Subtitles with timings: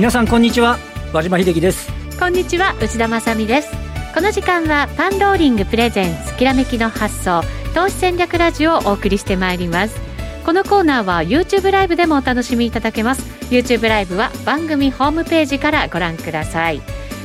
[0.00, 0.78] 皆さんこんにちは。
[1.12, 1.92] 和島秀樹です。
[2.18, 3.70] こんにちは内田まさです。
[4.14, 7.42] この時間はパンローリングプレゼンスきらめきの発想
[7.74, 10.00] 投資戦略ラジオをお送りしてまいります。
[10.46, 13.20] このコーナーは YouTube ライブでもお楽しみいただけます。
[13.50, 16.80] YouTube ライブは番組ホームページからご覧ください。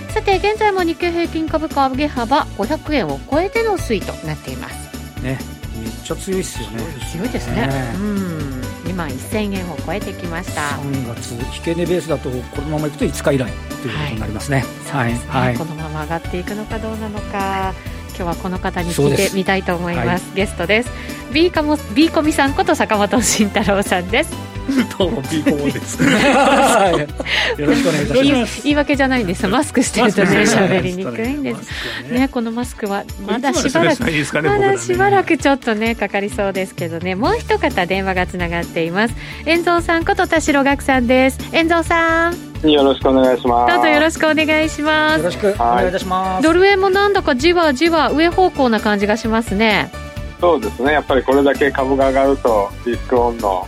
[0.09, 5.23] さて現在も日経平均株価上げ幅500円を超えての推移となっています。
[5.23, 5.39] ね
[5.81, 6.83] めっちゃ強いですよね。
[7.09, 10.61] 強いですね、ね、うん2万1000円を超えてきました。
[10.61, 15.21] 3月引け値ベースだとこのままいくと5日以来ということになりますね、はい、ね。
[15.27, 17.73] はい、このまま上がっていくのかどうなのか
[18.09, 20.91] 今日はこの方に聞いてみたいと思います、はい、ゲストです。
[21.33, 24.54] B コモ B コミさんこと坂本慎太郎さんです
[24.97, 26.01] どうもビーコモです。
[26.01, 28.63] よろしくお願いいたします。
[28.63, 29.47] 言い訳じゃないんです。
[29.47, 31.69] マスクしてるとね喋りにくいんです。
[32.11, 34.03] ねこのマスクはまだしばらく
[34.43, 37.13] まだしばらくちょっとねかかりそうですけどね。
[37.13, 39.15] もう一方電話がつながっています。
[39.45, 41.37] 遠蔵さんこと田代岳さんです。
[41.53, 42.33] 遠蔵さん。
[42.63, 43.73] よろしくお願いします。
[43.75, 45.19] どうぞよろしくお願いします。
[45.19, 46.43] よろしくお願いいたします。
[46.43, 49.91] ドル円もなんだかじわじわ上方向な感じがしますね。
[50.41, 50.93] そうですね。
[50.93, 53.67] やっぱりこれだけ株が上がるとリスクオンの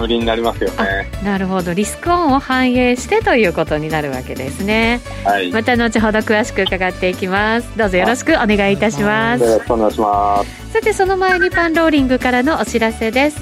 [0.00, 1.10] 売りになりますよね。
[1.24, 1.74] なるほど。
[1.74, 7.76] リスクオンを反映してということになるわけですね、はい、また後ほど詳しく伺っていきます。
[7.76, 9.44] どうぞよろしくお願いいたします。
[9.44, 10.72] よろしくお願いします。
[10.72, 13.40] さてその前にパンローリングからのお知らせです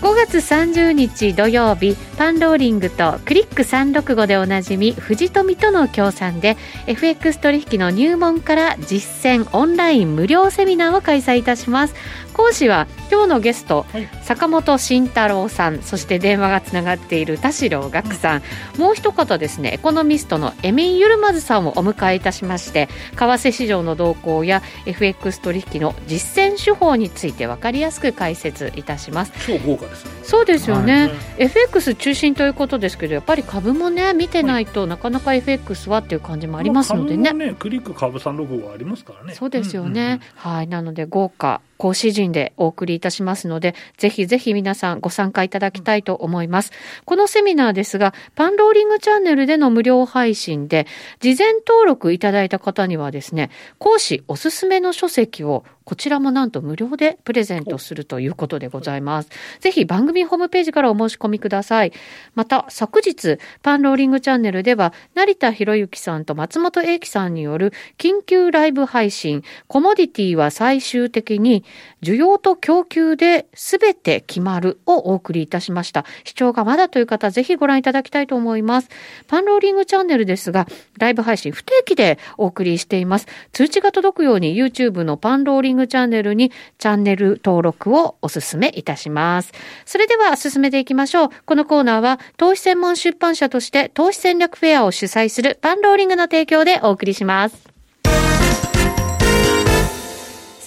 [0.00, 11.94] 5月30日土曜日パンローリングとクリック365でおなじみ藤富との協賛で FX 取引の入門から実践オンライン無料セミナーを開催いたします。
[12.38, 18.42] 講師は今日のゲスト、はい、坂本慎太郎さんそして電話がつながっている田代岳さん、
[18.76, 29.32] うん、もう一方ですねエコノミストのエミン・ユルマズさんをお迎えいたしまして為替市場の動向や FX 取引の実践手法について分かりやすく解説いたします。
[29.44, 30.10] 超豪華ですね。
[30.22, 39.34] そうですよね、はい、FX 中心ということですけどやっぱり株もね見てないと、なかなか FX はっていう感じもありますのでね,、ねクリック株3 6はありますからね。
[39.34, 40.12] そうですよね、うんうん。
[40.12, 40.20] うん、
[40.56, 40.68] はい。
[40.68, 46.72] なので豪華講師陣でお送りいたしますので、ぜひぜひ皆さんご参加いただきたいと思います。
[47.06, 50.86] このセミナーですが、パンローリングチャンネルでの無料配信で、
[51.20, 59.30] 事前登録いただいた方にはですね、講師おすすめの書籍をこちらもなんと無料でプレゼントするということでございます。
[59.60, 61.94] ぜひ番組ホームページからお申し込みください。
[62.34, 71.64] また、昨日、パンローリングチャンネルでは、成田博之さんと松本英樹さんによる緊急ライブ配信、コモディティは最終的に
[72.02, 76.04] 需要と供給で全て決まるをお送りいたしました。
[76.24, 78.90] 視聴がまだという方、ぜひご覧いただきたいと思います。
[79.26, 80.66] パンローリングチャンネルですが、
[80.98, 83.26] ライブ配信不定期でお送りしています。
[83.54, 89.52] 通知が届くように YouTube のパンローリンググチャンネルにチャンネル登録をお勧めいたします。
[89.86, 91.28] それでは進めていきましょう。
[91.46, 97.68] このコーナーは投資専門出版社として投資戦略フェアを主催するパンローリングの提供でお送りします。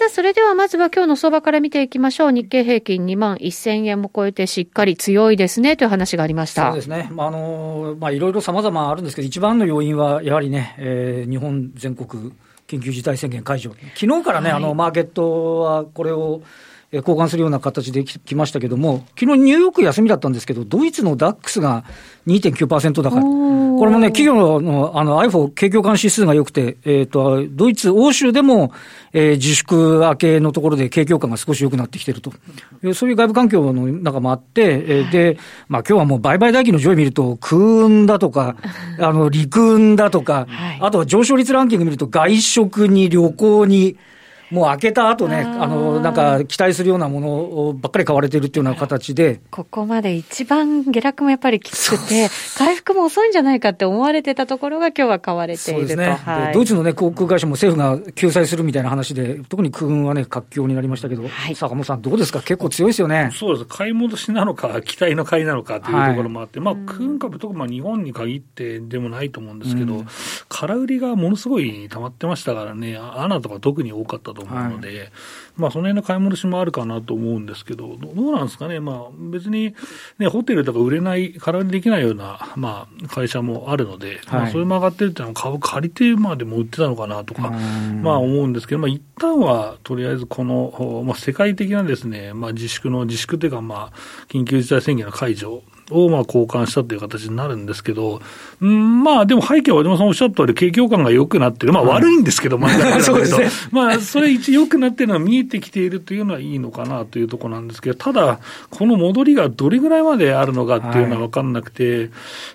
[0.02, 2.32] さあ、それではまずは今日の相場から見ていきましょう。
[2.32, 6.70] 日経平均2万1000円も超えてしっかり強いですねという話がありました。
[6.70, 7.08] そうですね。
[7.12, 12.32] まあ、あの、まあ、いろいろ様々あるんですけど、一番の要因はやはりね、えー、日本全国
[12.72, 16.42] 緊急事態宣言解除、昨日からね、はい、あのマーケットはこれを
[17.00, 21.86] 交換するような形できましたけども、昨日ニューヨーク休みだったんですけど、ドイツのダックスが
[22.28, 23.22] 2.9%高い。
[23.22, 28.74] これもね、企業のあの iPhone 景況感指数が良くて、えっ、ー、と、ドイツ、欧州でも、
[29.14, 32.34] えー、自粛明けのところで景況感が少し良くなってきてると。
[32.94, 35.38] そういう外部環境の中もあって、えー、で、
[35.70, 38.58] まあ今日はもう売買代金の上位見ると、空運だとか、
[39.00, 43.98] あの、陸運だとか、はい、あとは上昇率ランキング見ると、外食に旅行に、
[44.52, 49.42] もう開けた後ね、あの、なんか期待するようなものばっかり買われてるっていうような形で。
[49.50, 55.96] ここまで一番下落もやっぱりきつくて、回復も遅いんじゃないかって思われてたところが今日は買われていると。
[55.96, 56.20] ね。
[56.26, 62.42] はい、ドイツのね、航空会社も政府が救済するみたいな話で、特に空運はね、活況になりましたけど、はい、坂本さんどうですか？
[62.42, 63.30] 結構強いですよね。
[63.34, 63.66] そうです。
[63.66, 70.08] 買い戻しなのか、期待の買いなのかというところもあって、はい、まあ、空運株、特にまあ日本に限ってでもないと思うんですけど、うん、
[70.50, 75.12] 空売りがものすごい溜まってましたからね、アナとか特に多かったと思うので、はい
[75.58, 79.76] まあ、その辺の買い戻しもあるかなと思うんですけど、どうなんですかね、まあ、別に、
[80.18, 87.52] ね、ホテルとか売れない、空売りできないような、まあ、会社もあるので、はい、まあ、それも上がってるっていうのは、株借りてまでも売ってたのかなとか、
[88.02, 93.98] まあ、思うんですけど、まあ、一旦はとりあえずこの、まあ、世界的なですね、まあ、自粛の、自粛というか、まあ、
[94.30, 98.22] 緊急事態宣言の解除をまあ交換したという形になるんですけど、
[98.62, 102.72] うん、まあでも背景は和島さんおっしゃった通り、景況感が良くなってる、まあ悪いんですけど、まあ、
[103.02, 112.10] そうですね、まあそれ一良くなってるのは見えてきているというのはいいのかなというところなんですけど、ただ、この戻りがどれぐらいまであるのかっていうのは分かんなくて、はい、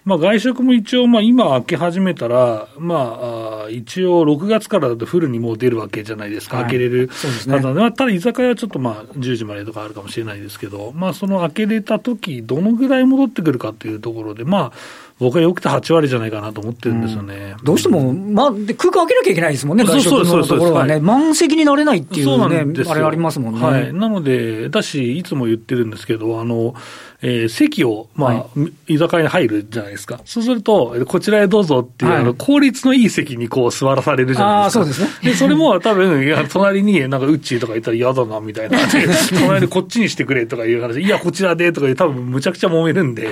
[0.05, 7.11] まあ外食も一応、まあ今開け始めたら、まあ一応6月からだとフルにもう出るわけじゃないですか、はい、開けれる。
[7.13, 7.61] そうですね。
[7.61, 14.73] ただ、ただ居酒屋はちょっとまあ10時までとかあるかもしれないですけど、まあその開けれた時、どのぐらい戻ってくるかっていうところで、まあ、
[15.19, 17.55] 僕はよくて8割じゃないかなと思ってるんですよね。
[17.59, 23.61] うん、どうしても、まあ、で空間開けなきゃいけないですもんね、外食のところはね、はい、満席になれないっていうね、あれありますもんね。
[23.61, 26.75] はい、なので、だし、いつも言ってるんですけど、あの
[27.23, 28.51] えー、席を、まあ、は
[28.89, 30.21] い、居酒屋に入るじゃないですか。
[30.25, 34.81] そうすると、こちらへどうぞっていう、はい、あの、効率のいい席にこう座らされるじゃないですか。
[34.83, 35.31] あそうですね。
[35.31, 38.79] で、それも多分、いや、隣になんか、ウッチーとかいたら嫌だな、みたいな。
[39.41, 43.31] 隣でこっちにしてくれとかいう話、いや、こちらでとかいう、多分むちゃくちゃ揉めるんで、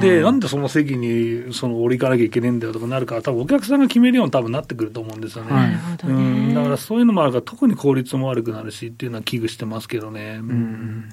[0.00, 5.52] で、なんでその席に、その、折り行かなきゃいけないんだよとかなるから、多分お客さんが決めるように多分なってくると思うんですよね。
[5.52, 6.54] はい、うん。
[6.54, 10.40] だからそういうのもあるから、特に効率も悪くなるしっていうのは危惧してますけどね。
[10.40, 11.04] うん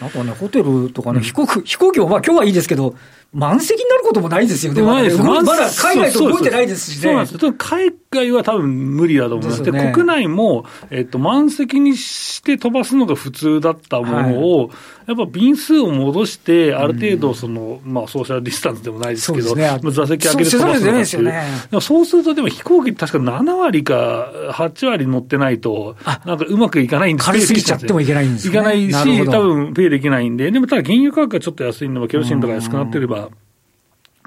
[0.00, 2.94] あとはね、ホテルとかね、飛行機、飛行機もまあ今日はいいですけど、
[3.32, 4.80] 満席になることもないですよね。
[4.80, 5.18] ないです。
[5.18, 7.02] まだ海外と動いてないですしね。
[7.02, 7.52] そうなんです。
[7.52, 9.62] 海外は多分無理だと思います。
[9.62, 14.68] で、ね、国内も、えっと、満席にして飛ばすのが普通だったものを、はい、
[15.08, 21.22] やっぱ便数を戻して、ある程度、その、うん、まあ、ソーシャルディスタンスでもないですけど、ね、座席開けて飛ばすのっていう。
[21.22, 28.54] ね、そうすると、でも飛行機確か7割か8割乗ってないと、なんかうまくいかないんです軽すぎちゃってもいけないんですね。
[28.54, 33.17] いかないし、多分ペイできないんで、でもただ原油価格がちょっと安いのは、ケロシンとか安くなってれば、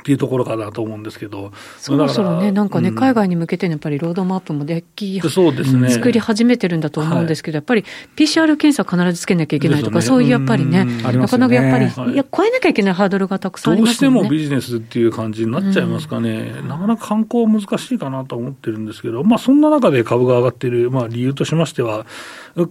[0.01, 22.07] っていうところかなと思うんですけど、そろそろね、なんかね、うん、海外に向けてのやっぱりロードマップもでき、そうですね、作り始めてるんだと思うんですけど、はい、やっぱり PCR 検査必ずつけなきゃいけないとか、ね、そういうやっぱりね、なかなかやっぱり、はい、いや、超えなきゃいけないハードルがたくさんありますね、どうしてもビジネスっていう感じになっちゃいますかね、うん、なかなか観光難しいかなと思ってるんですけど、まあ、そんな中で株が上がっている、まあ、理由としましては、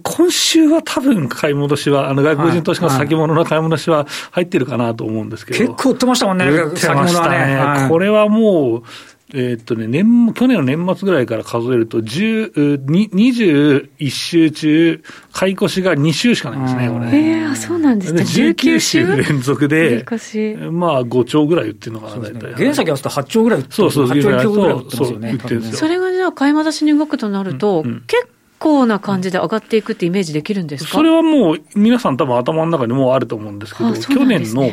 [0.03, 7.57] 今週は多分買い戻しは、あの外国人投資家の先物の買い戻しは入ってるかなと思うんですけど、結構売ってましたもんね、売ってましたね。
[7.57, 8.83] はい、これはもう、
[9.33, 15.01] えー、っとね、年、去年の年末ぐらいから数えると、21週中、
[15.31, 17.05] 買い越しが2週しかないんですね、これ。
[17.17, 18.23] えー、そうなんですね。
[18.23, 20.05] 19週連続で、
[20.71, 22.53] まあ5兆ぐらい売ってるのかな、大体。
[22.55, 25.37] 原先合わせて8兆ぐらい売ってそうそう、8兆ぐらい売ってますよね。
[25.71, 30.91] それがじゃあ、買い戻しに動くとなると、結構、構な感じで上がっていくってイメージできるんですか？
[30.91, 34.69] それはもう、皆さん多分頭の中にもうあると思うんですけど、去年の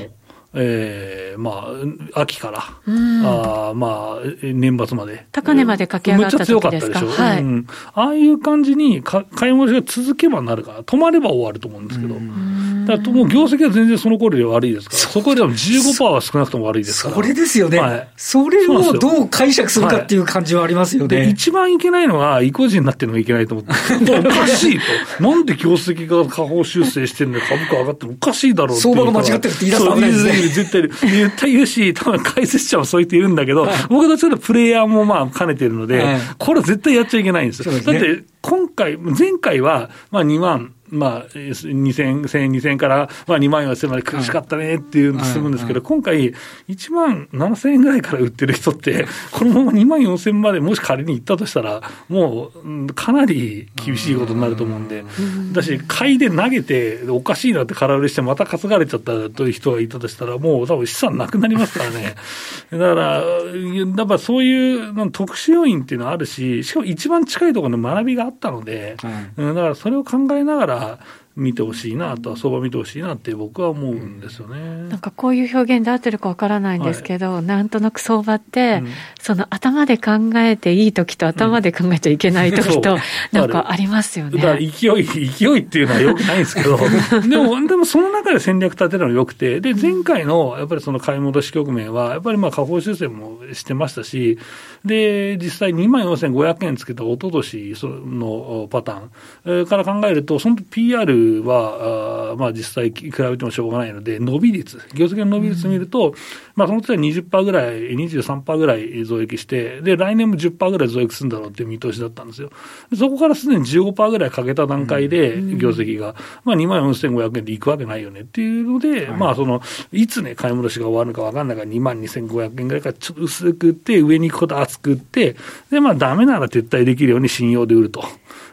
[0.55, 1.69] えー、ま
[2.15, 5.27] あ、秋から、あまあ、年末まで。
[5.31, 6.95] 高値まで駆け上がった時ですか？
[6.95, 7.23] めっちゃ強かったでしょ？
[7.23, 7.67] はい、うん。
[7.93, 12.15] ああいう感じにか、買い戻しが続けばなるから、止まれば終わると思うんですけど。
[12.15, 17.15] だからもう業績は全然その頃より悪いですから、そこでも15%は少なくとも悪いですから。
[17.15, 17.79] それですよね。
[17.79, 21.19] はい、それをどう解釈するかっていう感じはありますよね。
[21.19, 23.73] はい、一番いけないのは、意固地になってるのがいけないと思って。
[24.19, 24.81] おかしい
[25.19, 25.23] と。
[25.23, 30.38] なんで業績が下方修正してるのに株価上がってもおかしいだろう相場が間違ってるって言い出すわけですね。
[30.43, 36.05] 絶対絶対言うし、多分解説者もそう言って言うんだけど、僕はちょっとプレイヤーもまあ兼ねてるので、
[36.39, 37.73] これは絶対やっちゃいけないんですよ。
[37.73, 46.33] だって今回、前回はまあ2万まあ、2000、1000、2000から、まあ、2万4000まで苦しかったねっていうの進むんですけど、今回、
[46.69, 55.05] 1万7000円ぐらいから売ってる人って、このまま2万4000までもし仮に行ったとしたら、もう、かなり厳しいことになると思うんで、
[55.53, 62.15] だし、買いで投げて、おかしいなって空売りして、また担がれちゃったという人がいたとしたら、もう多分資産なくなりますからね。
[62.73, 68.97] だから、やっぱそういう特殊要因っていうのはあるし、しかも一番近いところの学びがあったので、
[69.37, 70.99] だからそれを考えながら、
[71.39, 74.89] 見てほしいなと、相場見てほしいなって僕は思うんですよね。
[74.89, 78.89] なんかこういう表現で合ってるかわからないんですけど、はい、なんとなく相場って、うん、
[79.21, 82.95] その頭で考えていい時と頭で考えちゃいけない時と、
[83.33, 84.39] うん、なんかありますよね。
[84.43, 86.77] だから勢い、勢いっていうのはよくないんですけど、
[87.29, 94.39] でも、でもその中で戦略立てるのよくて、で、前回のやっぱりその買い戻し局面は、やっぱりまあ下方修正もしてましたし、
[94.85, 97.75] で、実際2万4500円つけた一昨年
[98.19, 106.15] のパターンから考えると、その PR は、あまあ、実際比べてもしょうがないので、伸び率、業績の伸び率見ると、うん、
[106.55, 112.51] まあ、その時は20%ぐらい、23%ぐらい増益して、で、来年も10%ぐらい増益するんだろうっていう見通しだったんですよ。
[112.97, 119.61] そこからすでに15%ぐらいかけた段階で、業績が、まあ、2万4500円でいくわけないよねっていうので、はい、まあ、その、
[119.93, 125.37] いつね、買い戻しが終わるのか分かんないから2万2500円ぐらいからちょっと薄く売って、上に行くこと厚く売って、
[125.71, 128.05] で、まあ、ダメなら撤退できるように信用で売ると。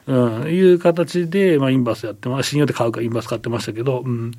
[0.07, 4.31] うん、いう形で、まあ、インバースやってま信用で買うかインバース買ってましたけど、うん、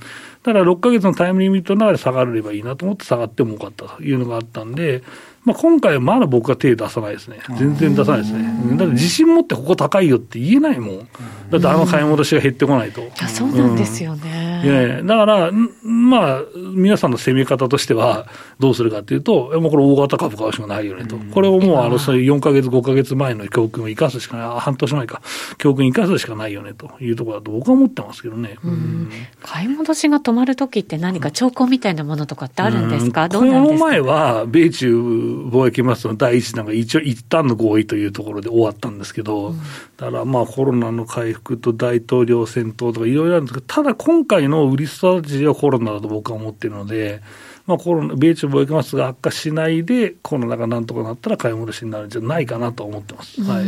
[0.45, 5.03] ただ6ヶ月のタイムリミットの中で下がればいいなと思って下がっても多かったというのがあったんで、
[5.47, 7.39] まあ、今回はまだ僕は手出さないですね。
[7.57, 8.77] 全然出さないですね。
[8.77, 11.09] だって自信持ってここ高いよって言えないもん。
[11.51, 13.01] だってあの買い戻しが減ってこないと。
[13.01, 14.63] いや、そうなんですよね。
[14.65, 15.53] いやいやだから、
[15.85, 16.43] まあ、
[16.75, 18.27] 皆さんの攻め方としては、
[18.59, 21.17] どうするかっていうと、もうこれ大型株買うしかないよねと。
[21.17, 25.23] これをもう、あの、そういう4か月、5か月前の教訓を生かすしかない、半年前か、
[25.59, 28.57] 教訓生かすしかないよねというところだと僕は思ってますけどね。
[29.43, 39.59] 買い戻しが止まるときって何か兆候みたいなものとかってあるんですか、この前は、米中貿易摩擦の第一弾が一応一旦の合意というところで終わったんですけど、うん、
[39.97, 47.23] だからまあコロナの回復と大統領選闘とかいろいろあるんですけど、ただ今回の売りストラテジーはコロナだと僕は思ってるので、
[47.67, 53.43] まあ、コロナ米中貿易摩擦が悪化しないで、コロナがなんとかなったら買い戻しになるんじゃないかなと思ってます。
[53.43, 53.65] はい、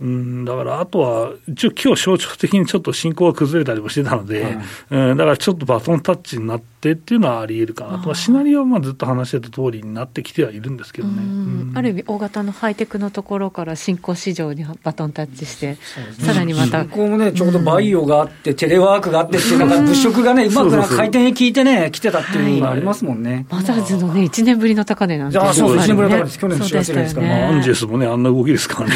[0.00, 4.56] うんだからあとは、一応、今日象徴的にちょっと進行が崩れたりもしてたので、
[4.90, 15.78] うん、だからちょっとバトンタッチになってっていうのはあり得るかなと、まあ、シナリオはまあずっと話してた通りになってきてはいるんですけどね、ある意味、大型のハイテクのところから新興市場にバトンタッチして、
[16.18, 16.84] さらにまた。
[16.84, 23.21] ここもね、ちょうどバイオがあって、テレワークがあってっていうのが、物色がね、うまく回転に効いてね、来てたっていうのがありますもんね。
[23.50, 28.90] マザーズのね、1年ぶりの高値なんで、あそう1年ぶりの高値です、去年の4月ですから、まあ、アンジェスもね、あんな動きですから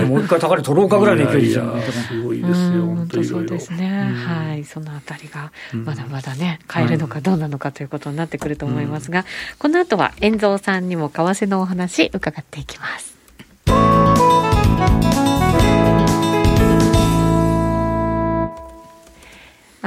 [0.00, 1.82] ね、もう一回高値取ろうかぐらいの勢いですよね。
[1.82, 9.24] すごいですよ、本当にそうですね、はい、そのあたりが、まだまだね、買えるのかどうなのかということになってくると思いますが、
[9.58, 13.16] この後は、遠蔵さんにも為替のお話、伺っていきます。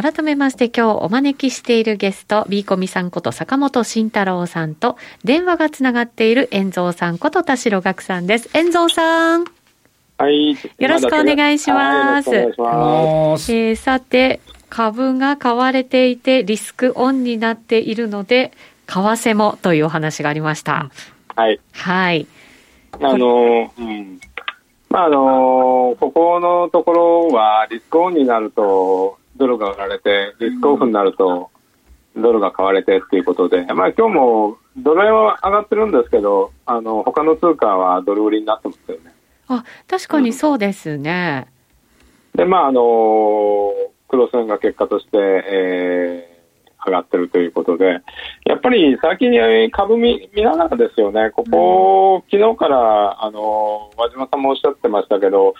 [0.02, 8.50] 改めまして今日お招きしているゲスト、ビーコミさんこと坂本慎太郎さんと、電話がつながっている遠蔵さんこと田代岳さんです。
[8.54, 9.46] 遠蔵さん。
[10.18, 10.52] はい。
[10.52, 12.30] よろしくお願いします。
[12.30, 14.40] はい、えー、さて、
[14.70, 18.54] 株が買われていてリスクオンになっているので、
[18.88, 20.90] 為替もというお話がありました。
[21.36, 21.60] はい。
[21.74, 22.26] はい。
[23.02, 24.20] あの、うん。
[24.90, 31.50] まあ、あの、ここのところはリスクオンになると、ドルが売られて、リスクオフになると、
[32.16, 39.14] ドルが買われてっていうことで、まあ今日もドル円は上がってるんですけど、あの他の通貨はドル売りになってますよね。
[39.48, 41.48] あ確かにそうですね。
[42.36, 43.74] うん、で、まああの、
[44.10, 48.02] クロス円が結果として、えー、上がってるということで、
[48.46, 55.54] やっぱり先に株見見ながらですよね、ここ、うん、昨日からあの和島さんもおっしゃってましたけど、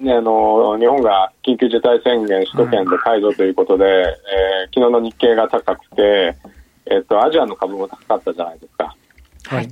[0.00, 6.36] ね、あの日本が緊急事態宣言、首都圏で解除ということで、うん、えー、昨日の日経が高くて、
[6.86, 8.94] えっと、アジアの株も高かったじゃないですか。
[9.46, 9.68] はい、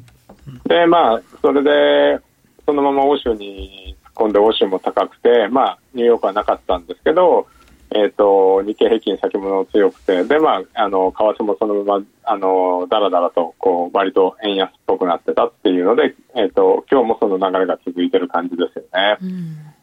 [0.67, 2.23] で、まあ、それで、
[2.65, 7.47] そのまま欧州に突っ込んで、欧州も高くて、まあ、ニューヨークはなかったんですけど、
[7.91, 19.19] えっ、ー、と、日経平均先物強くて、で、まあ、あの、為替もそのまま、あの、だらだらと、こう、割と円安っぽくなってたっていうので、えっ、ー、と、今日もその流れが続いてる感じですよね。
[19.23, 19.75] うん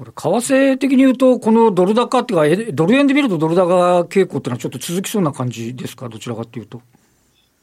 [0.00, 6.80] これ、為替的に言うと、このドル高っていうか、ドル円で見るとドル高傾向っていうのはちょっと続きそうな感じですか、どちらかというと。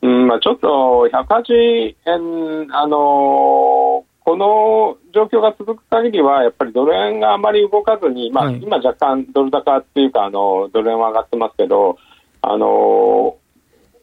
[0.03, 11.97] うんまあ、ちょっと108円、あのー、この状況が続く限りは、やっぱりドル円があまり動かずに、まあ、はい、今、若干ドル高っていうか、あのドル円は上がってますけど、
[12.43, 13.33] あのー、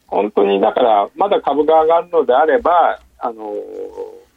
[0.08, 3.54] 本当にだから、まだ株が上がるのであれば、あのー、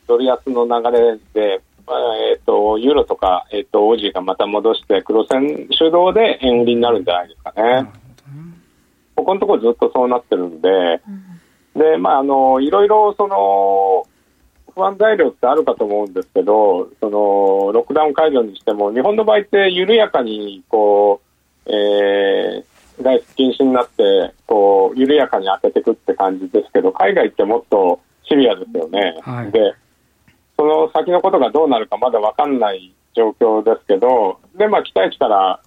[0.07, 7.89] ドル安の流れで、えーと、ユーロとか、えーと、オージーがまた戻して黒線主導で円売りになるんじゃないですかね。
[9.15, 10.69] ここのところずっとそうなってるんで、
[11.75, 14.05] うん、でまあ、あのいろいろその
[14.75, 21.19] 不安材料ってあるかと思うんですけどそのロックダウン解除にしても日本の場合って緩やかにこ
[21.65, 29.19] う、えー、外出禁止になってこう緩やかに当てていくって感じですけど海外ってもっとシビアですよね。
[29.23, 29.73] はい、で
[30.57, 35.59] その先のことがどうなるかまだ分かんない状況ですけど、で、まあ、期待したら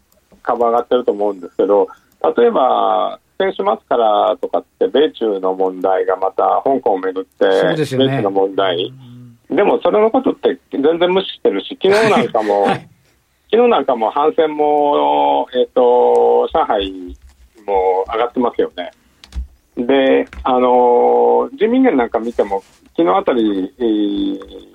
[0.42, 1.88] 株上がってると思うんですけど、
[2.36, 8.92] 例えば、先週末からとかって、米中の問題がまた香港をめぐって、ね、米中の問題、
[9.48, 12.88] でもそれのことって全然無視してるし、昨日なんかも、はい、
[13.50, 17.16] 昨日なんかも反戦も、えっ、ー、と、上海
[17.66, 18.90] も上がってますよね。
[19.76, 22.62] で、あの人民元なんか見ても、
[22.96, 24.69] 昨日あたり、えー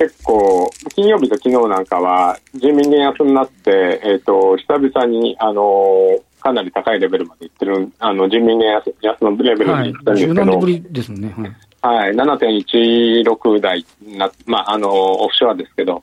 [0.00, 9.90] 結構、金曜日と昨日なんかは、住民元安になって、えっ、ー、と、久々に、あのかなり高いレベルまでいってる、あの、人民元安安のレベルにい。
[9.90, 11.34] ったんですけど、はい、ぶりですもんね。
[11.82, 13.84] はい、はい、7.16台
[14.16, 16.02] な、まあ、あの、オフショアですけど、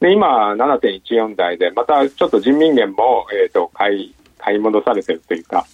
[0.00, 5.66] で今、7.14台で、またちょっと人民元も、えーと、買い買い戻されてるというか、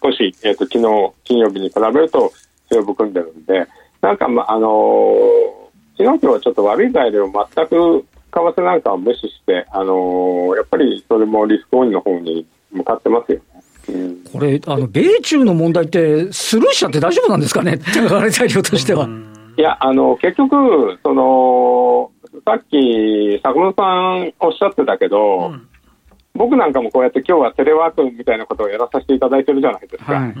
[0.00, 2.32] 少し、えーと、昨日金曜日に比べると
[2.68, 3.66] 強含んでるんで、
[4.00, 5.63] なんか、まあのー、
[5.96, 13.44] 昨日今日はちょっと悪い材料を全く為替なんかを無視して、あのー、やっぱりそれもリスクオンの方に向かってますよね。
[14.32, 17.76] これ、あの米中の問題って、スルーしちゃって大丈夫なんですかね、
[18.30, 19.08] 材料としては。
[19.56, 22.10] いや、あの結局、その
[22.44, 25.68] さっき坂本さんおっしゃってたけど、うん、
[26.34, 30.12] 僕なんかもこうやって今日はテレワークみたいなことをやらさせていただいてるじゃないですか。
[30.12, 30.34] はい、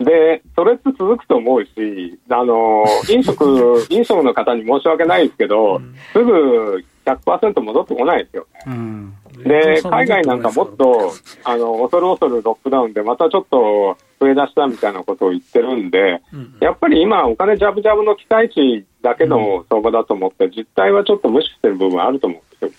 [0.00, 8.46] で、それって続くと思うし、あの 飲食飲食の方に申し訳ないですけど、うん、すぐ100%戻ってこないですよ。
[8.54, 8.62] ね。
[8.66, 9.14] うん。
[9.42, 11.12] で、海外なんかもっと、
[11.44, 22.76] あの、恐る恐るロックダウンで、またちょっと増え出したみたいなことを言ってるんで、うん、やっぱり今、お金ジャブジャブの期待値だけの相場だと思って、実態はちょっと無視してる部分あると思うんですよね。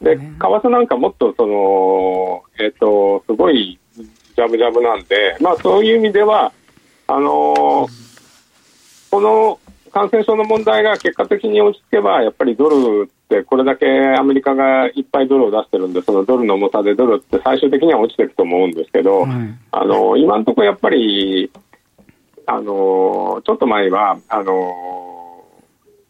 [0.00, 3.78] で、為替なんかもっと、その、えっ、ー、と、すごい
[4.36, 6.52] ジャブジャブなんで、まあそういう意味では、
[7.06, 7.88] あのー、
[9.10, 9.58] この
[9.92, 13.86] 感染症の問題が結果的に落ち着けば、やっぱりドルってこれだけ
[14.18, 19.24] アメリカがいっぱいドルを出してるんで、そのドルの重さでドルって最終的には落ちていくと思うんですけど、
[19.70, 21.50] あの今のところやっぱり、
[22.46, 25.44] あのちょっと前は、あの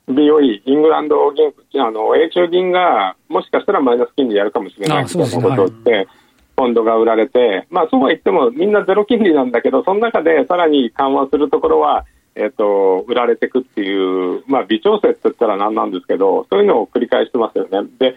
[0.09, 1.52] BOE、イングランド銀
[1.83, 6.09] あの、永中銀がもしかしたらマイナス金利やるかもしれないみたいなことって、
[6.57, 12.05] ポンドが売られて、まあそうは言ってもみんなゼロ金利なんだけど、その中でさらに緩和するところは、
[12.37, 17.89] えっ、ー、と、売られていくっていう、まあ、微調整って言ったら何なんですけど、そういうのを繰り返してますよね。
[17.99, 18.17] で、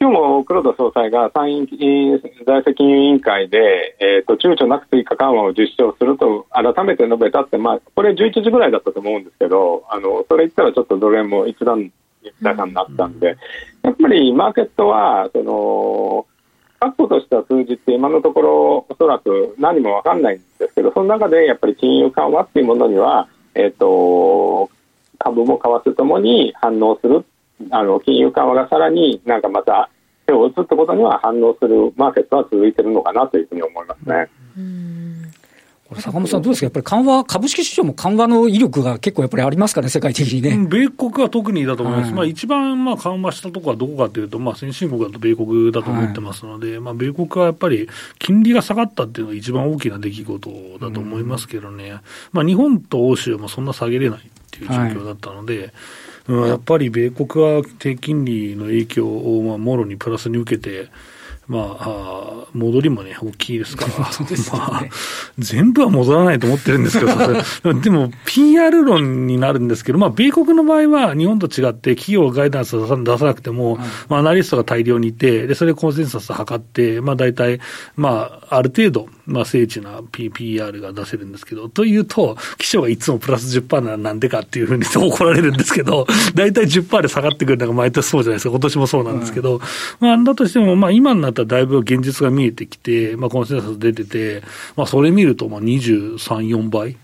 [0.00, 11.92] 今日も黒田総裁が参院財政金融委員会で、えーと、躊躇なく追加緩和を実証すると改めて述べたって、まあ、これ11時ぐらいだったと思うんですけど、あのそれ言ったらちょっとドル円も一段
[12.40, 13.36] 高になったんで、
[13.82, 16.26] やっぱりマーケットは、その、
[16.80, 24.70] 確保とした数字って今のところおそらく何も分かんないんですけどその中でやっぱり金融緩和っていうものには、えーと、
[25.18, 27.24] 株も為替ともに反応する
[27.70, 29.90] あの金融緩和がさらになんかまた
[30.26, 34.28] 手を打つってことには反応するマーケットは続いてるのかなというふうに思いますね。
[34.56, 34.89] うん
[35.90, 40.56] これ坂本さん、どうですか、やっぱり緩和、株式市場も緩和の威力が結構やっぱりありますかね、世界的にね。
[40.70, 47.88] 米国は特にだと思います、はい、まあ、一番まあ緩和したところはどこかというと、まあ、先進国だと米国だと思ってますので、はい、まあ、米国はやっぱり
[48.20, 50.50] 金利が下がったっていうのが一番大きな出来事
[50.80, 52.00] だと思いますけどね、うん、
[52.30, 54.22] まあ、日本と欧州もそんな下げれないっ
[54.52, 55.72] ていう状況だったので、はい。
[56.28, 60.88] うん、やっぱり米国は低金利の影響をまあもろにプラスに受けて、
[61.50, 64.84] まあ、戻りもね、大きいですから、 ね、まあ、
[65.36, 77.58] 全部は戻らないと思ってるんですけど、 でも、PR 論になるんですけど、まあ、米国の場合は、日本と違って、企業ガイダンスを出さなくても、はい、まあ、アナリストが大量にいて、でそれでコンセンサスを測って、まあ、大体、
[77.96, 89.60] まあ、ある程度、まあ、精緻な PPR が出せるんですけど、というと、記者はいつもプラス10%ならなんでかっていうふうに怒られるんですけど、 大体10%で下がってくるのが毎年そうじゃないですか、今年もそうなんですけど、
[90.00, 94.42] まあ、だとしても、まあ、今になったらだいぶ現実が見えてきて、まあ、コンセンサス出てて、
[94.76, 96.16] まあ、それ見ると、まあ、23、
[96.48, 96.96] 4倍。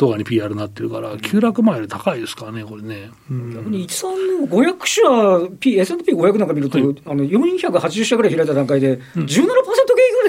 [0.00, 3.10] とかに PR になってるから、急落前より高いですからね、これね。
[3.30, 9.36] うん、逆に13の500社、P、S&P500 なんか見ると、はい、あの480社ぐらい開いた段階で、17%減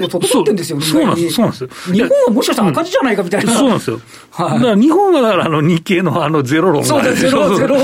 [0.07, 3.53] 整ってんですよ、ね、そうなんです、そうなんです日本はもしかしたら赤字じゃないかみたいな。
[3.53, 3.99] そうなんですよ。
[4.31, 7.75] はい、だから日本はだからあの日経のあのゼロ論がそうです、ゼロ、ゼロ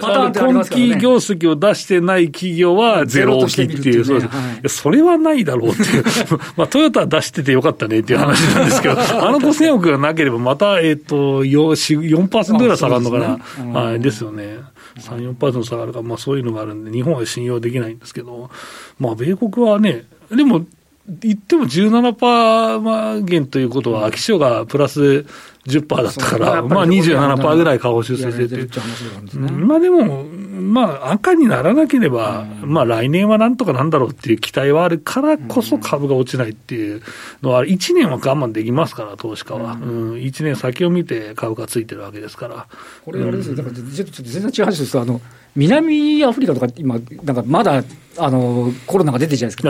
[0.00, 0.86] パターンってありますからね。
[0.88, 4.78] 今期業績を出してない企業はゼロ置きっていう、そうです。
[4.78, 6.04] それはないだろうっていう。
[6.56, 14.58] まあトヨタ出しててよかったねっていう話なんですけど、あの5000億がなければまた、えっ、と、4%ぐらい下がるのかな、はい、ですよね。
[14.98, 18.50] 3、4%下がるか、まあそういうのがあるんで、日本は信用できないんですけど、
[18.98, 20.64] まあ米国はね、でも、
[21.08, 25.24] 言っても17%減ということは、秋潮がプラス
[25.66, 28.66] 10%だったから、まあ27%ぐらい下修正して。
[28.66, 37.02] て、まあでも、まあ赤にならなければ、まあ来年はなんとかなんだろうっていう期待はあるからこそ株が落ちないっていう
[37.42, 39.72] のは、1年は我慢できますから、投資家は。
[39.72, 42.66] うん、1年先を見て株価ついてるわけですから。
[43.04, 45.22] これあれですよ、だからちょっと全然違う話ですあの
[45.58, 47.82] 南アフリカとか今、なんかまだ
[48.16, 49.62] あのコロナが出てるじゃないですか、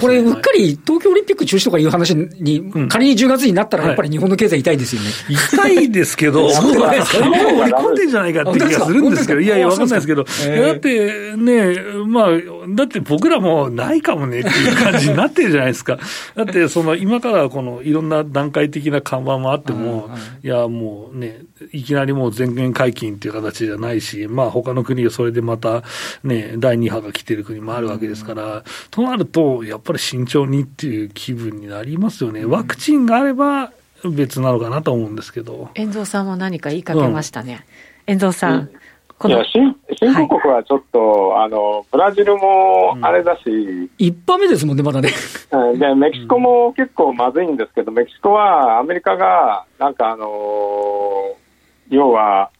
[0.00, 5.08] これ、うっかり東京ンピック中止とかいう話に、仮に10月になったら、やっぱり日本の経済痛いですよね。
[5.28, 7.18] 痛いですけど、 そうまあ、ですか？
[7.18, 10.62] それも織り込んでんじゃないかって気がするんですけど、いやいや、わかんないですけど、えー。
[10.62, 12.28] だってね、まあ、
[12.68, 15.98] だって僕らもないかもねっていう感じになってるじゃないですか。
[16.36, 20.10] だって、その、今からこの、いろんな段階的な緩和もあっても、
[20.42, 25.82] いや、もうね、いきなりもう全面解禁っていう形じゃないし、まあ、他の国はそれでまた、
[26.22, 32.44] ね、第2波が来てる国もあるわけですから、となると、やっぱり慎重にっていう気分になりますよね。
[32.44, 33.72] ワクチンがあれば
[34.04, 35.70] 別なのかなと思うんですけど。
[35.74, 37.66] 遠藤さんも何か言いかけましたね。
[38.06, 38.70] 遠藤さん、
[39.18, 45.10] このいや、新新興国はちょっと、あの、ブラジルもあれだし、一波目ですもんね、まだね。
[45.50, 51.46] うんで、メキシコも結構まずいんですけど、メキシコはアメリカが、なんかあのー
[51.88, 52.50] 要は、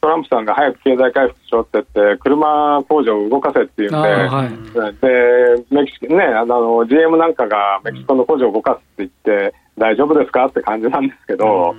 [0.00, 11.74] トランプさんが早く経済回復しろって言って、車工場を動かせっていうんで、あーはいで、メキシコね、あの、GM なんかがメキシコの工場を動かすって言って、大丈夫ですかって感じなんですけど、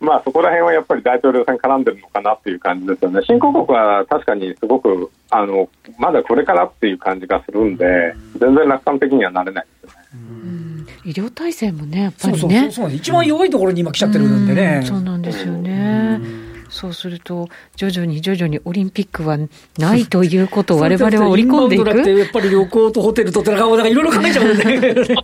[0.00, 3.20] まあそこら辺はやっぱり大統領選絡んでるのかなっていう感じですよね。
[3.26, 10.06] 新興国は確かにすごく、あの、まだこれからっていう感じがするんで、全然楽観的にはなれないですよね。
[10.14, 12.70] うん医療体制もね、やっぱそうそうりね。
[12.70, 13.02] そうなんです。
[13.02, 14.86] 一番弱いところに今来ちゃってるんでねうん。
[14.86, 16.20] そうなんですよね。
[16.68, 19.38] そうすると、徐々に徐々にオリンピックは
[19.78, 22.10] ないということを 我々は織り込んでいく。
[22.18, 25.14] やっぱり旅行とホテルと寺川だからいろいろ考えちゃうんでね。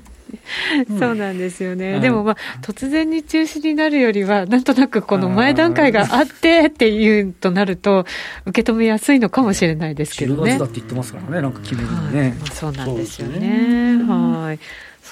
[0.98, 1.92] そうなんですよね。
[1.92, 8.04] はいでもまあ、突然に中止になるよりは、なんとなくこの前段階があってっていうとなると、
[8.46, 10.50] 受け止めやすいのかもしれないですけど10ね。
[10.52, 12.36] 月だって言ってますからね、なんか決めるはいにね。
[12.40, 14.02] まあそうなんですよそうですね。
[14.04, 14.58] はい。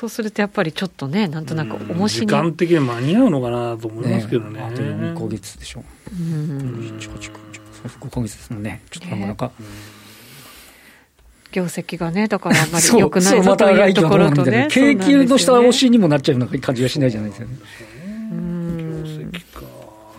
[0.02, 2.26] そうするとやっぱりちょっとね、なんとなく重しに。
[2.26, 4.60] 時間的に間に合うのかなと思いますけどね。
[4.60, 5.84] あと4ヶ月でしょ。
[6.10, 7.32] うん1、8、9、
[7.84, 8.82] 10 5ヶ月ですもんね。
[8.90, 9.52] ちょっとなかなか。
[11.52, 14.62] 業績がね、だからあんまり良くなそいうぞというところとね。
[14.62, 17.54] な景気の下押しにもなっちゃうような感じがしないじゃないですよね。
[17.54, 19.60] なんですよね業績か。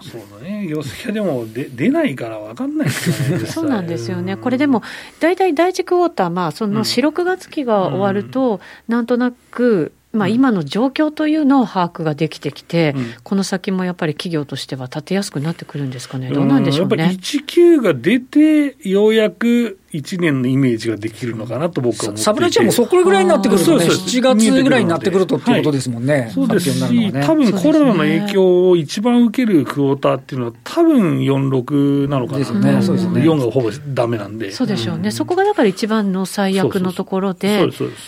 [0.01, 0.69] そうだね。
[0.69, 3.45] 業績はでもで出ないから分かんないですよね。
[3.47, 4.81] そうなんですよね、これでも、
[5.19, 17.17] 大体第1クォーター、まあ、その4、6月期が終わると、なんとなく、まあ、今の状況というのを把握ができてきて、うんこの先もやっぱり企業としては立てやすくなってくるんですかね、どうなんでしょうねやっぱり。
[17.17, 22.21] 19が出て、ようやく1年のイメージができるのかなと僕は思っていて。
[22.23, 26.31] サプライチェーンもそこぐらいになってくるとね、そうそうそう7月ぐらいになってくるとっていうことですもんね。
[26.33, 32.81] そうですし、はね多分コロナの影響を一番受けるクォーターっていうのは、多分4、6なのかな、でね。
[32.81, 33.21] そうですね。
[33.21, 37.67] 4がほぼダメなんで、そうでしょうね、そこがだから一番の最悪のところで。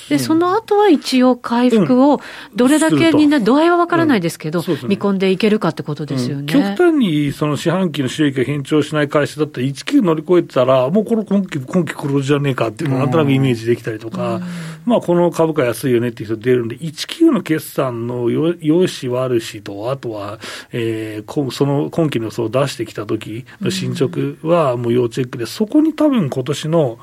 [0.10, 0.26] で、す。
[0.26, 2.20] その後は一応回復を、
[2.56, 4.64] どれだけみんな、度合いは分からないですけど、うん。
[4.64, 4.78] すね。
[4.88, 6.42] 見込んでいけるかってことですよね。
[6.42, 6.46] うん。
[6.46, 14.40] 極端にその四半期の収益が変調しない会社だったら、19乗り越えてたら、もうこの今期、今期黒字じゃねえかっていうのをなんとなくイメージできたりとか、
[14.86, 20.40] まあ、この株価安いよねっていう人出るんで、19の決算のよ良し悪しと、あとは、
[20.72, 26.98] えーこその今期の予想を出してきた時の進捗はもう要チェックで、そこに多分今年の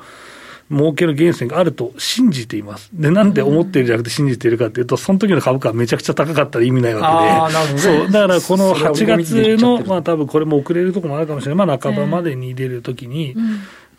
[0.71, 2.89] 儲けの源泉があると信じています。
[2.93, 7.79] で、なんで思ってるじゃなくて信じているかっていうと、その時の株価はめちゃくちゃ高かったら意味ないわけで。
[7.79, 8.11] そう。
[8.11, 11.67] だからこのそれは8俺も見て月のまあ多分これも遅れるところもあるかもしれない。
[11.67, 13.35] まあ半ばまでに出るときに、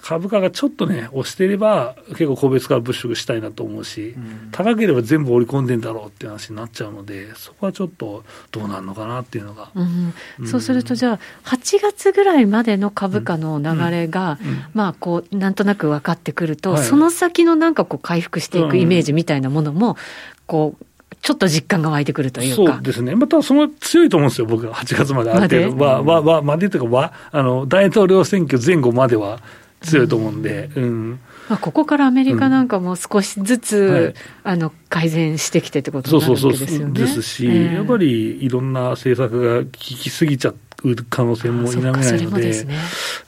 [0.05, 4.15] 株価がちょっとね、押してれば、結構個別から物色したいなと思うし、
[4.53, 9.71] 高ければ全部織り込んでんだろうっていう話になっちゃうので、そこはちょっとどうなるのかなっていうのが。
[9.75, 10.47] うん。
[10.47, 14.65] そうすると、じゃあ、8月ぐらいまでの株価の流れが、うん。
[14.75, 16.83] まあ、こう、なんとなく分かってくると、はい。
[16.85, 19.97] その先のなんかこう、回復していくイメージみたいなものも、
[20.45, 20.85] こう、
[21.23, 22.73] ちょっと実感が湧いてくるというか。
[22.75, 25.83] そうですね、またその強いと思うんですよ、僕は8月まである程度。
[25.83, 29.41] は、わわまでというかわあの、大統領選挙前後までは
[29.85, 31.21] 強いと思うんで、うん。
[31.49, 34.15] まあ、ここからアメリカなんかも少しずつ、はい。
[34.45, 37.01] あの改善してきてってことになるわけですよね。
[37.01, 37.75] ですし、ええ。
[37.75, 42.75] やっぱりいろんな政策が効きすぎちゃう可能性も否めないので、もですね。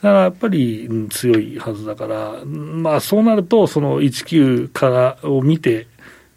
[0.03, 4.89] だからやっぱり、うん強いはずだから、うんまあ、そうなると、その1級か
[5.23, 5.87] らを見て、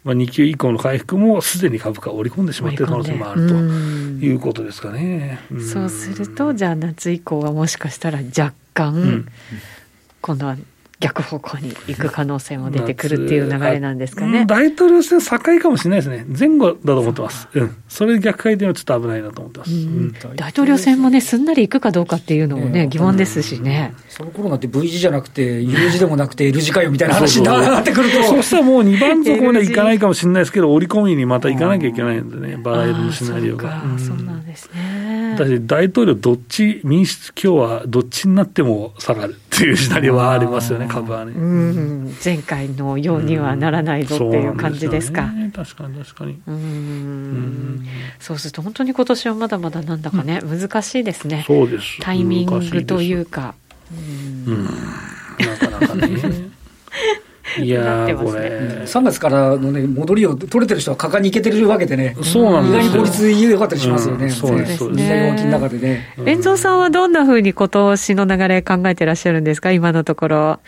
[0.02, 4.20] まあ、2級以降の回復もすでに株価を織り込んでしまっている可能性もあるとうん。
[4.22, 5.40] いうことですかね。
[5.54, 5.60] ん。
[5.60, 9.26] そうすると、じゃあ夏以降はもしかしたら若干、ん
[10.20, 10.56] 今度は
[11.00, 14.46] 逆方向に行く可能性も出てくるっていう流れなんですかねうん。
[14.46, 16.26] 大統領選境かもしれないですね。
[16.28, 17.48] 前後だと思ってます。
[17.54, 17.82] うん。
[17.88, 19.72] それで逆回転はちょっと危ないなと思ってます。
[19.72, 23.94] うんうん大統領選もね、すんなり行くかどうかっていうのもね、ええ疑問ですしね。
[24.08, 33.80] その頃なんて V 字じゃなくて、U 字でもなくて L 字かよみたいな話になってくると、そうしたらもう2番底までいかないかもしれないですけど、折り込みにまた行かなきゃいけないんでね、場合のシナリオが。
[33.80, 35.34] そうか、そうなんですね。
[35.34, 41.32] 私、大統領、どっち、民主共はどっちになっても下がるっていうシナリオはありますよね、株はね。
[41.32, 45.26] うん、前回のようにはならないぞっていう感じですか。
[45.26, 46.40] ね、確かに確かに。
[46.46, 47.86] うん
[48.20, 51.44] そうすると、本当に今年はまだまだなんだかね、難しいですね。
[51.46, 51.98] そうです。
[52.00, 53.54] タイミングというか。
[54.46, 54.70] うん、な
[55.58, 55.89] かなかね。
[57.62, 58.48] いやー、これ、
[58.84, 65.36] 3月からの、ね、戻りを取れてる人は果敢にいけてるわけでね、そうなんです意外に効率良かったりしますよね、そうですね。
[65.44, 66.14] の中でね。
[66.24, 70.60] 遠藤さんはどんなふうに今年の流れ考えてらっしゃるんですか、今のところ。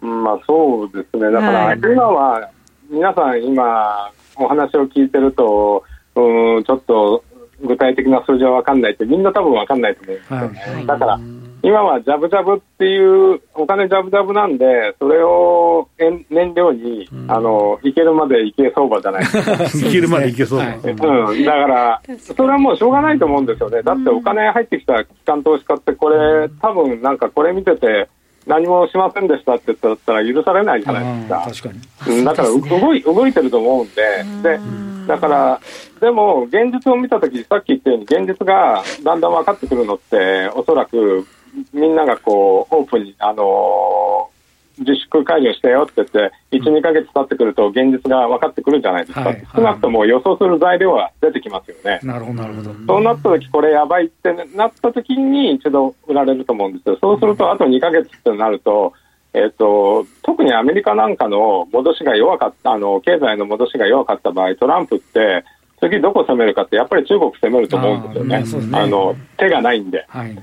[0.00, 2.48] まあそうですね、だから今は、
[2.90, 5.82] 皆さん今、お話を聞いてると、
[6.14, 7.24] うん、ちょっと
[7.64, 10.74] 具体的な数字は分かんないって、みんな多分分かんないと思うんですよね。
[10.76, 11.20] はい、だから
[11.66, 19.22] 今はジャブジャブっていうお金ジャブジャブなんで、それを燃料に、うん、あのいけるまでいけ相場じゃない。
[19.22, 19.26] で
[19.66, 19.88] すか。
[19.88, 28.08] いけるまでいけ相場、うん、だから、それはもうしょうがないと思うんですよね、だってお金入ってきた機関投資家って、これ、多分なんかこれ見てて、
[28.46, 31.42] 何もしませんでしたって言ったら許されないじゃないですか。
[31.48, 32.24] 確かに。
[32.24, 34.60] だから動い動いてると思うんで、で、
[35.08, 35.60] だから、
[36.00, 41.26] でも現実を見たとき、さっき言ったように現実がだんだん分かってくるのって、おそらく
[41.72, 52.00] みんながこうオープンに、あのー、自粛解除してよって言って、1、2か月経ってくると、現実が分かってくるじゃないですか、はい、少なくとも予想する材料は出てきますよね。
[52.02, 52.74] なるほど、なるほど。
[52.86, 56.98] そうなったとき、これやばいってなったときに、一度売られると思うんですよ。
[57.00, 58.92] そうすると、あと2か月ってなると、
[59.36, 65.44] えーと、特にアメリカなんかの戻しが弱かったあの経済の戻しが弱かった場合トランプって
[65.80, 68.12] 次どこ攻めるかってやっぱり中国攻めると思うんで
[68.46, 68.78] すよね。
[68.78, 70.36] あ、ね、の手がないんで、はい、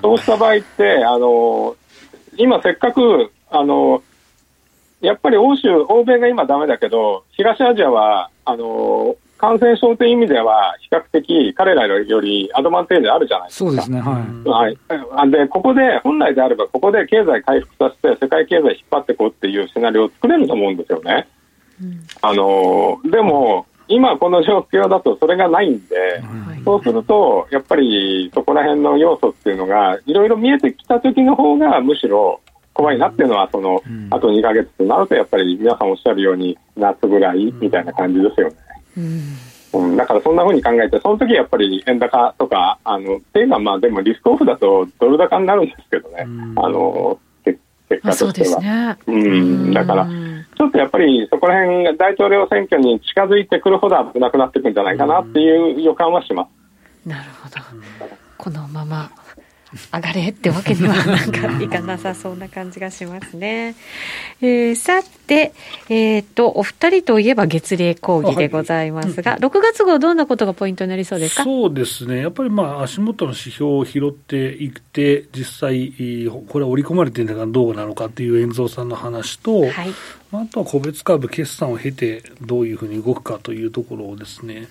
[0.00, 1.76] そうした場合ってあの
[2.36, 4.02] 今せっかくあの
[5.00, 13.70] やっぱり欧州欧米が今だめだけど東アジアはあの感染症という意味では比較的彼らよりアドバンテージあるじゃないですか。
[13.70, 14.18] そうですね、は
[14.68, 14.78] い。
[15.14, 21.28] はい、でここで本来であればここで経済回復させて世界経済引っ張っていこうっていうシナリオを作れると思うんですよね。
[21.80, 32.40] うん、あのでも今この状況だとそれがないんで、はい、そうすると、やっぱりそこら辺の要素っていうのが、いろいろ見えてきた時の方が、むしろ
[32.74, 38.56] 怖いなっていうのは、その、うん、あと2か月となると、やっぱり皆さんおっしゃるように、夏ぐらいみたいな感じですよね。
[39.72, 47.18] うん、だからそんなふうに考えて、その時やっぱり円高とか、あのっていうのは、まあでもリスクオフだとドル高になるんですけどね、うん、あの
[47.88, 48.60] 結果としては。
[48.60, 49.72] ね、うん。
[49.72, 50.06] だから、
[50.58, 56.48] ちょっとやっぱりそこら辺が大統領選挙に近づいてくるほど危なくなっていくんじゃないかなっていう予感はしま
[57.04, 57.08] す。
[57.08, 57.54] なるほど。
[58.36, 59.10] このまま
[59.92, 63.74] 上がれってわけにはなんかいかなさそうな感じがしますね。
[64.40, 65.52] えー、さて、
[65.88, 71.44] えっ、ー、と、お二人といえば月例講義でございますが、はい、6月号どんなことがポイントになりそうですか？
[71.44, 72.20] そうですね。
[72.20, 75.92] やっぱりまあ足元の指標を拾っていって、実際、
[76.48, 79.70] これは織り込まれているのかどうなのかっていう遠蔵さんの話と、はい、
[80.32, 84.68] あとは個別株決算を経てどういうふうに動くかというところをですね、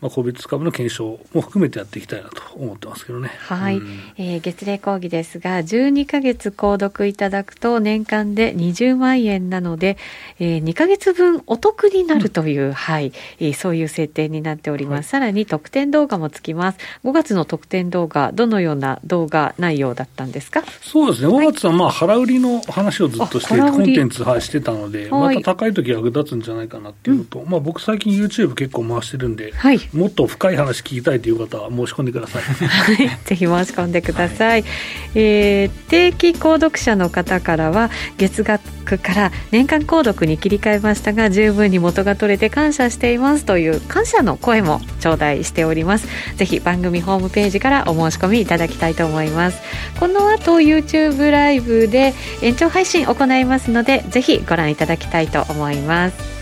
[0.00, 3.30] まあ、個別株の検証も含めてやっていきたいなと思ってますけどね。
[3.36, 3.78] はい。
[3.78, 9.96] うん、えー、月例講義ですが、12か月購読いただくと年間で20万円なので、
[10.38, 14.98] えー、2か月分お得になるという、うん、はい、えー、そういう設定になっております。
[14.98, 16.78] はい、さらに特典動画もつきます。
[17.04, 20.62] 5月の特典動画、どのような動画内容だったんですか？
[20.80, 21.28] そうですね。
[21.28, 32.42] 5月はまあ、腹売りの話をずっとして、コンテンツ、はい、してたので、また高い時役立つんじゃないかなっていうのと、うん、まあ僕最近 YouTube 結構回してるんで、はいもっと深い話聞きたいという方は申し込んでください。
[32.42, 34.62] はい、 ぜひ申し込んでください。
[34.62, 34.70] はい、
[35.14, 46.06] えー、定期購読者の方からは月額から年間購読に切り替えましたが十分に元が取れて感謝していますという感謝の声も頂戴しております。
[46.36, 49.58] ぜひ番組ホームページからお申し込みいただきたいと思います。
[49.98, 56.37] この後 YouTube ライブで延長配信行いますのでぜひご覧いただきたいと思います。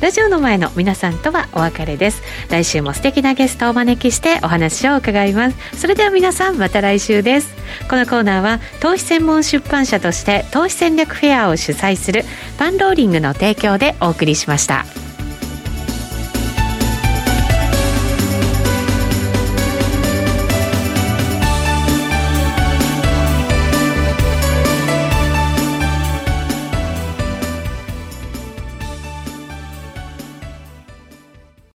[0.00, 2.22] ラジオの前の皆さんとはお別れです。
[2.50, 5.78] 来週も素敵なゲストをお招きしてお話を伺います。
[5.78, 7.54] それでは皆さんまた来週です。
[7.88, 12.24] このコーナーは投資専門出版社として投資戦略フェアを主催する
[12.58, 15.05] パンローリングの提供でお送りしました。